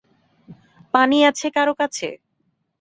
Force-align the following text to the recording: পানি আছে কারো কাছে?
পানি 0.93 1.17
আছে 1.29 1.47
কারো 1.55 1.73
কাছে? 1.79 2.07